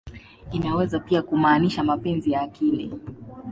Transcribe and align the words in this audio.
Inaweza 0.51 0.99
pia 0.99 1.21
kumaanisha 1.21 1.83
"mapenzi 1.83 2.31
ya 2.31 2.41
akili. 2.41 2.93